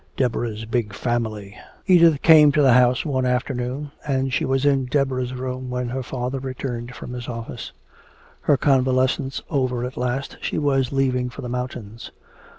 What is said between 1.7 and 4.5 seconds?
Edith came to the house one afternoon, and she